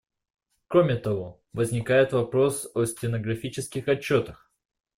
Кроме 0.67 0.95
того, 0.95 1.43
возникает 1.53 2.11
вопрос 2.11 2.67
о 2.73 2.85
стенографических 2.87 3.87
отчетах. 3.87 4.49